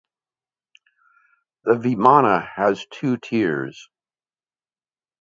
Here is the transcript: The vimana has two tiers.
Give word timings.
The 1.63 1.73
vimana 1.73 2.49
has 2.55 2.87
two 2.89 3.17
tiers. 3.17 3.87